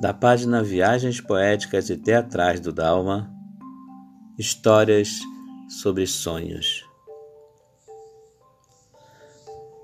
da 0.00 0.12
página 0.12 0.62
Viagens 0.62 1.20
Poéticas 1.20 1.90
e 1.90 1.96
Teatrais 1.96 2.60
do 2.60 2.72
Dalma, 2.72 3.30
histórias 4.38 5.20
sobre 5.68 6.06
sonhos. 6.06 6.84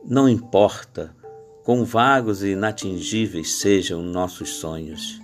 Não 0.04 0.28
importa 0.28 1.14
quão 1.64 1.84
vagos 1.84 2.42
e 2.42 2.48
inatingíveis 2.48 3.54
sejam 3.54 4.02
nossos 4.02 4.54
sonhos, 4.54 5.20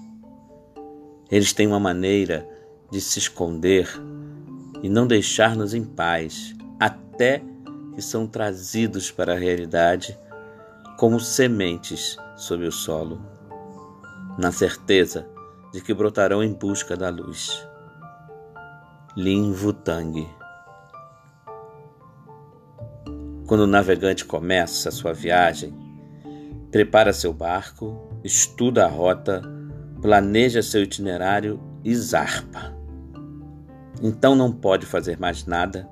eles 1.30 1.53
têm 1.53 1.66
uma 1.66 1.80
maneira 1.80 2.46
de 2.90 3.00
se 3.00 3.18
esconder 3.18 3.89
e 4.82 4.89
não 4.89 5.07
deixar-nos 5.07 5.72
em 5.72 5.85
paz 5.85 6.54
até 6.79 7.43
que 7.94 8.03
são 8.03 8.26
trazidos 8.26 9.11
para 9.11 9.32
a 9.32 9.39
realidade 9.39 10.16
como 10.98 11.18
sementes 11.18 12.16
sob 12.36 12.64
o 12.66 12.72
solo, 12.72 13.33
na 14.38 14.50
certeza 14.50 15.29
de 15.72 15.80
que 15.80 15.94
brotarão 15.94 16.42
em 16.42 16.52
busca 16.52 16.96
da 16.96 17.08
luz. 17.08 17.66
Lin 19.16 19.52
Wutang 19.52 20.29
Quando 23.46 23.61
o 23.61 23.66
navegante 23.66 24.25
começa 24.25 24.90
sua 24.90 25.12
viagem, 25.12 25.75
prepara 26.70 27.12
seu 27.12 27.32
barco, 27.32 28.08
estuda 28.25 28.84
a 28.84 28.89
rota, 28.89 29.42
planeja 30.00 30.62
seu 30.62 30.82
itinerário 30.82 31.61
e 31.84 31.94
zarpa. 31.94 32.75
Então 34.03 34.34
não 34.34 34.50
pode 34.50 34.86
fazer 34.86 35.19
mais 35.19 35.47
nada, 35.47 35.89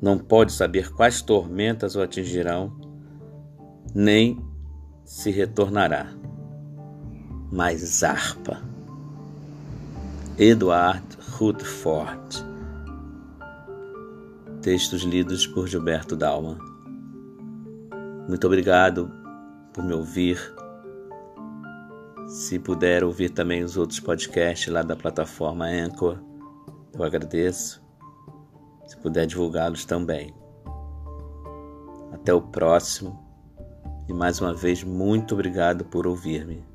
não 0.00 0.18
pode 0.18 0.52
saber 0.52 0.92
quais 0.92 1.22
tormentas 1.22 1.96
o 1.96 2.02
atingirão, 2.02 2.78
nem 3.94 4.38
se 5.04 5.30
retornará. 5.30 6.23
Mas 7.50 7.80
zarpa. 7.80 8.60
Edward 10.38 11.04
Rutherford. 11.38 12.44
Textos 14.62 15.02
lidos 15.02 15.46
por 15.46 15.68
Gilberto 15.68 16.16
Dalma. 16.16 16.58
Muito 18.28 18.46
obrigado 18.46 19.10
por 19.72 19.84
me 19.84 19.92
ouvir. 19.92 20.38
Se 22.26 22.58
puder 22.58 23.04
ouvir 23.04 23.30
também 23.30 23.62
os 23.62 23.76
outros 23.76 24.00
podcasts 24.00 24.72
lá 24.72 24.82
da 24.82 24.96
plataforma 24.96 25.66
Anchor, 25.66 26.18
eu 26.92 27.04
agradeço. 27.04 27.82
Se 28.86 28.96
puder 28.96 29.26
divulgá-los 29.26 29.84
também. 29.84 30.34
Até 32.12 32.32
o 32.32 32.40
próximo. 32.40 33.22
E 34.08 34.12
mais 34.12 34.40
uma 34.40 34.54
vez, 34.54 34.82
muito 34.82 35.34
obrigado 35.34 35.84
por 35.84 36.06
ouvir-me. 36.06 36.73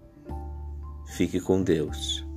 Fique 1.09 1.41
com 1.41 1.61
Deus. 1.61 2.28